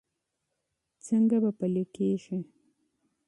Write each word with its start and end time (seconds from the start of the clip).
څنګه 1.07 1.37
به 1.43 1.51
پلي 1.59 1.83
کېږي؟ 1.95 2.37